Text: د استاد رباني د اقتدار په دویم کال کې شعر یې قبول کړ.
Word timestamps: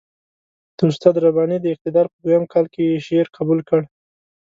د 0.77 0.79
استاد 0.89 1.15
رباني 1.25 1.57
د 1.61 1.65
اقتدار 1.73 2.05
په 2.11 2.17
دویم 2.23 2.43
کال 2.53 2.65
کې 2.73 3.01
شعر 3.05 3.27
یې 3.27 3.33
قبول 3.37 3.59
کړ. 3.69 3.81